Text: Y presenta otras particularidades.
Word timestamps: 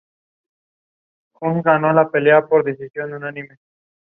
Y 1.35 1.39
presenta 1.61 1.79
otras 1.91 2.09
particularidades. 2.49 3.59